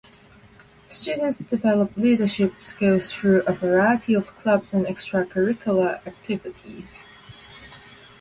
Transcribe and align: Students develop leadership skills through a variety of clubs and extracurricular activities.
Students 0.87 1.37
develop 1.37 1.95
leadership 1.95 2.55
skills 2.63 3.11
through 3.13 3.43
a 3.45 3.53
variety 3.53 4.15
of 4.15 4.35
clubs 4.35 4.73
and 4.73 4.87
extracurricular 4.87 6.01
activities. 6.07 7.03